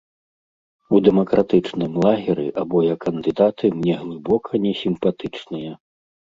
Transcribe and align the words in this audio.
У 0.95 1.01
дэмакратычным 1.07 1.91
лагеры 2.05 2.47
абое 2.63 2.93
кандыдаты 3.05 3.73
мне 3.79 3.95
глыбока 4.03 4.51
несімпатычныя. 4.67 5.71